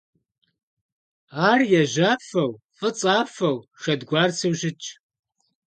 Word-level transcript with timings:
Ар 1.49 1.61
яжьафэу, 1.81 2.51
фӀыцӀафэу, 2.77 3.57
шэдгуарцэу 3.81 4.53
щытщ. 4.59 4.85